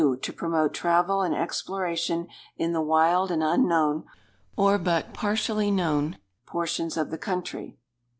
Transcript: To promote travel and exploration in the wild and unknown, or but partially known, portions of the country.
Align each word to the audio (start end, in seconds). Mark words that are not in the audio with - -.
To 0.23 0.33
promote 0.33 0.73
travel 0.73 1.21
and 1.21 1.35
exploration 1.35 2.27
in 2.57 2.73
the 2.73 2.81
wild 2.81 3.29
and 3.29 3.43
unknown, 3.43 4.03
or 4.55 4.79
but 4.79 5.13
partially 5.13 5.69
known, 5.69 6.17
portions 6.47 6.97
of 6.97 7.11
the 7.11 7.19
country. 7.19 7.77